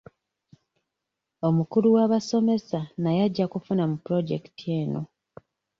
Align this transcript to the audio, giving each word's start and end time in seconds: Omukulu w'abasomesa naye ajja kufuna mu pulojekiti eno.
Omukulu 1.47 1.87
w'abasomesa 1.95 2.79
naye 3.01 3.19
ajja 3.27 3.45
kufuna 3.53 3.83
mu 3.89 3.95
pulojekiti 4.03 4.65
eno. 4.81 5.01